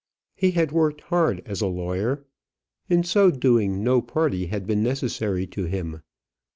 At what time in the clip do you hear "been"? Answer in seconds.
4.65-4.81